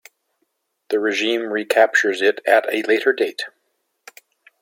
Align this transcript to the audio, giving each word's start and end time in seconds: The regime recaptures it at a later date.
The 0.89 0.99
regime 0.99 1.53
recaptures 1.53 2.23
it 2.23 2.41
at 2.47 2.65
a 2.73 2.81
later 2.81 3.13
date. 3.13 3.43